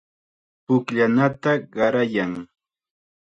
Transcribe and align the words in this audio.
Pukllanata 0.65 1.53
qarayan. 1.73 2.31